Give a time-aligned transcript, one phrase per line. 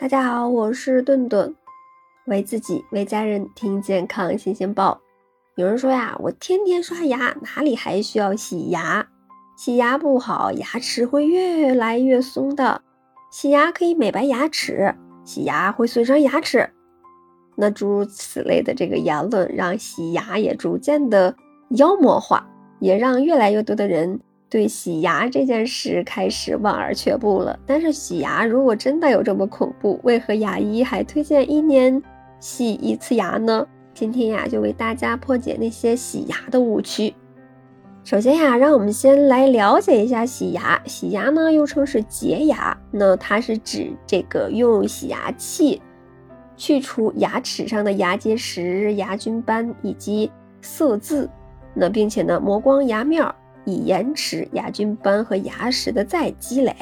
[0.00, 1.54] 大家好，我是顿顿，
[2.24, 4.98] 为自己为家人听健康新鲜报。
[5.56, 9.06] 有人说呀，我天天刷牙，哪里还需要洗牙？
[9.58, 12.80] 洗牙不好，牙齿会越来越松的。
[13.30, 16.70] 洗牙可以美白牙齿，洗牙会损伤牙齿。
[17.54, 21.36] 那诸如此类的这个言论，让洗牙也逐渐的
[21.76, 22.48] 妖魔化，
[22.78, 24.18] 也让越来越多的人
[24.50, 27.58] 对洗牙这件事开始望而却步了。
[27.64, 32.02] 但是洗牙如果真的有这么恐怖，为何牙医还推荐一年
[32.40, 33.66] 洗一次牙呢？
[33.94, 37.14] 今天呀，就为大家破解那些洗牙的误区。
[38.02, 40.82] 首先呀，让我们先来了解一下洗牙。
[40.84, 45.80] 洗牙呢，又称是洁牙，那它是指这个用洗牙器。
[46.56, 50.30] 去除牙齿上的牙结石、牙菌斑以及
[50.60, 51.28] 色渍，
[51.72, 53.34] 那并且呢磨光牙面儿，
[53.70, 56.74] 以延迟牙菌斑和牙石的再积累。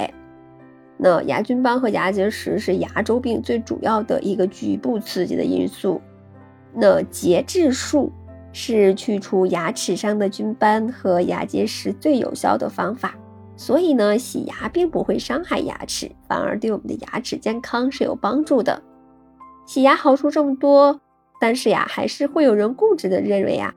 [0.97, 6.01] 那牙菌斑和牙结石是牙周病最主要的一个局部刺激的因素。
[6.75, 8.13] 那节制术
[8.53, 13.15] 是去除牙齿上的菌斑和牙结石最有效的方法。
[13.57, 18.81] 所以呢，洗牙并不会伤害牙齿，反而对我们的牙齿健康是有帮助的。
[19.67, 21.01] 洗牙好处这么多，
[21.41, 23.75] 但是呀，还是会有人固执的认为呀，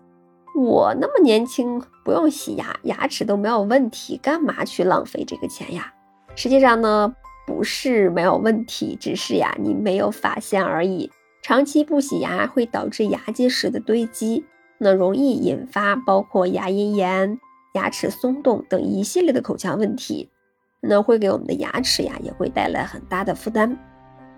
[0.56, 5.94] 我那么年轻，不用洗牙，牙齿都没有问题，干嘛去浪费这个钱呀？
[6.36, 7.14] 实际上呢，
[7.48, 11.10] 不是没有问题，只是呀，你没有发现而已。
[11.42, 14.46] 长期不洗牙会导致牙结石的堆积，
[14.78, 17.40] 那容易引发包括牙龈炎、
[17.74, 20.30] 牙齿松动等一系列的口腔问题，
[20.82, 23.78] 那会给我们的牙齿呀，也会带来很大的负担。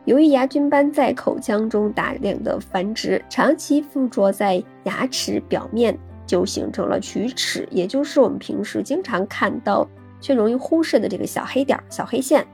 [0.06, 9.88] 由于牙菌斑在口腔中大量的繁殖，长期附着在牙齿表面，就形成了龋齿，也就是我们平时经常看到
[10.20, 12.46] 却容易忽视的这个小黑点、小黑线。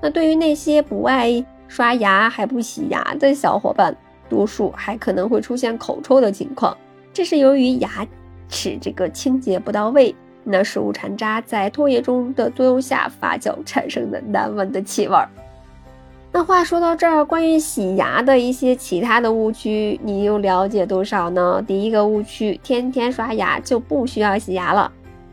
[0.00, 3.94] 那对于那些不爱刷牙还不洗牙的小伙伴，
[4.28, 6.74] 多数还可能会出现口臭的情况，
[7.12, 8.06] 这是由于牙
[8.48, 15.28] 齿这个清洁不到位，那食物残渣在唾液中的作用下发酵产生的难闻的气味儿。
[16.36, 21.62] 那话说到这儿，关于洗牙的一些其他的误区，你又了解多少呢？
[21.64, 24.90] 第一个误区，天天刷牙就不需要洗牙了。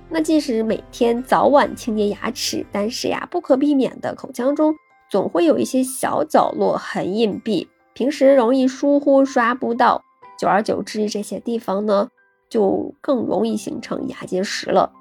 [0.09, 4.75] 那即使每天早晚清洁牙齿，但是呀，不可避免的口腔中
[5.09, 10.03] 总会有一些小角落很隐蔽，平时容易疏忽刷不到，
[10.37, 12.09] 久而久之，这些地方呢
[12.47, 14.91] 就更容易形成牙结石了。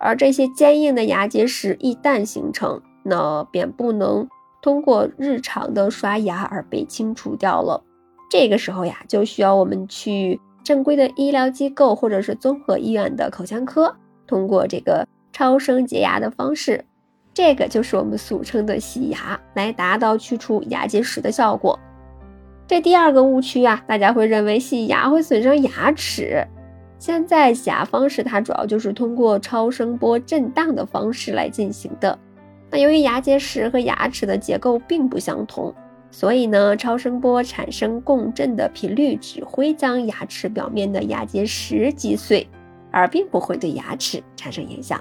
[0.00, 4.28] 而这些坚硬的牙结石一旦形成，那便不能。
[4.64, 7.84] 通过日常的刷牙而被清除掉了，
[8.30, 13.94] 这个时候呀，就需要我们去正规的医疗机构或者是综合医院的口腔科，
[14.26, 16.82] 通过这个超声洁牙的方式，
[17.34, 21.78] 这个就是我们俗称的洗牙，来达到去除牙结石的效果。
[22.66, 26.42] 这第二个误区啊，大家会认为洗牙会损伤牙齿。
[26.98, 32.18] 现在洗牙方式它主要就是通过超声波震荡的方式来进行的。
[32.70, 35.72] 那由于牙结石和牙齿的结构并不相同，
[36.10, 42.48] 所以呢，超声波产生共振的频率只会将牙齿表面的牙结石击碎，
[42.90, 45.00] 而并不会对牙齿产生影响，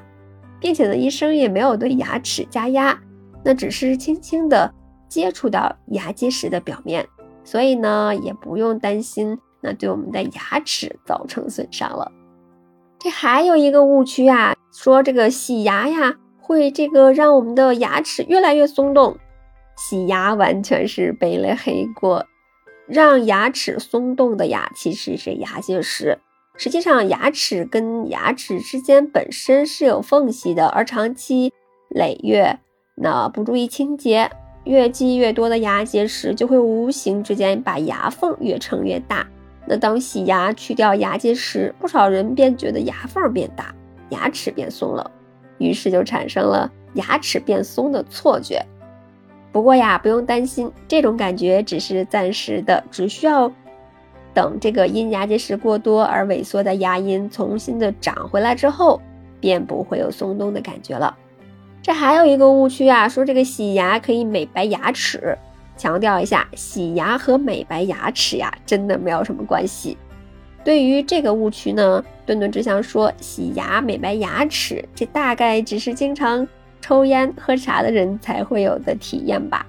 [0.59, 3.00] 并且呢，医生也没有对牙齿加压，
[3.44, 4.72] 那只是轻轻的
[5.07, 7.07] 接触到牙结石的表面，
[7.44, 12.12] 所以呢，也不用担心那对我们的牙齿造成损伤了。
[13.00, 16.18] 这还有一个误区啊，说这个洗牙呀。
[16.44, 19.18] 会这个让我们的牙齿越来越松动，
[19.78, 22.26] 洗牙完全是背了黑锅。
[22.86, 26.20] 让牙齿松动的牙，其实是牙结石。
[26.58, 31.54] 实际上，牙齿跟牙齿之间本身是有缝隙的，而长期
[31.90, 32.60] 累月，
[32.96, 34.30] 那不注意清洁，
[34.66, 39.25] 越积越多的牙结石就会无形之间把牙缝越撑越大。
[39.66, 43.74] 那当洗牙去掉牙结石，不少人便觉得牙缝变大，
[44.10, 45.10] 牙齿变松了。
[45.63, 48.63] 于是就产生了牙齿变松的错觉。
[49.51, 53.51] 不过呀，不用担心，这种感觉只是暂时的，只需要
[54.33, 59.00] 等这个因牙结石过多而萎缩的牙龈重新的长回来之后，
[59.39, 61.15] 便不会有松动的感觉了。
[61.81, 65.38] 这还有一个误区啊，说这个洗牙可以美白牙齿。
[65.75, 69.98] 强调一下，洗牙和美白牙齿呀，真的没有什么关系。
[70.63, 76.48] 对于这个误区呢，顿顿只想说，洗牙美白牙齿，这大概只是经常
[76.81, 79.66] 抽烟喝茶的人才会有的体验吧。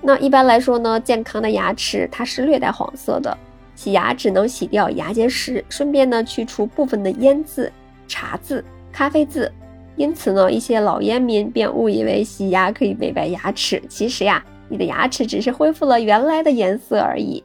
[0.00, 3.36] 那一般来说呢，健康的牙齿它是略带黄色的，
[3.74, 7.70] 洗牙只能洗掉牙结石，顺便呢去除部分的烟渍、
[8.08, 9.50] 茶渍、咖啡渍。
[9.96, 17.44] 因此呢，一些老烟民便误以为洗牙可以美白牙齿，其实呀，你的牙齿只是恢复了原来的颜色而已。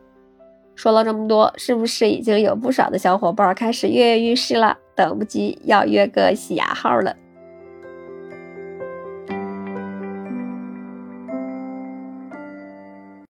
[0.75, 7.15] 说了这么多，是不是已经有不少的小伙伴开始跃跃欲试了，等不及要约个洗牙号了？